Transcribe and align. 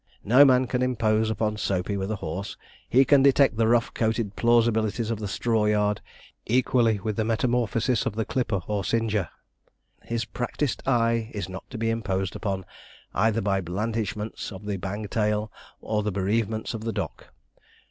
No 0.23 0.43
man 0.43 0.65
can 0.65 0.81
impose 0.81 1.29
upon 1.29 1.57
Soapy 1.57 1.95
with 1.95 2.09
a 2.09 2.15
horse. 2.15 2.57
He 2.89 3.05
can 3.05 3.21
detect 3.21 3.57
the 3.57 3.67
rough 3.67 3.93
coated 3.93 4.35
plausibilities 4.35 5.11
of 5.11 5.19
the 5.19 5.27
straw 5.27 5.65
yard, 5.65 6.01
equally 6.47 6.99
with 6.99 7.17
the 7.17 7.23
metamorphosis 7.23 8.07
of 8.07 8.15
the 8.15 8.25
clipper 8.25 8.61
or 8.65 8.83
singer. 8.83 9.29
His 10.01 10.25
practised 10.25 10.81
eye 10.87 11.29
is 11.35 11.47
not 11.49 11.69
to 11.69 11.77
be 11.77 11.91
imposed 11.91 12.35
upon 12.35 12.65
either 13.13 13.41
by 13.41 13.59
the 13.59 13.69
blandishments 13.71 14.51
of 14.51 14.65
the 14.65 14.77
bang 14.77 15.07
tail, 15.07 15.51
or 15.81 16.01
the 16.01 16.11
bereavements 16.11 16.73
of 16.73 16.83
the 16.83 16.93
dock. 16.93 17.27